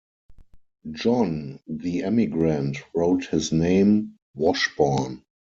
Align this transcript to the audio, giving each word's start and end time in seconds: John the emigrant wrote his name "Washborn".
John 0.93 1.59
the 1.67 2.01
emigrant 2.05 2.79
wrote 2.95 3.25
his 3.27 3.51
name 3.51 4.15
"Washborn". 4.35 5.21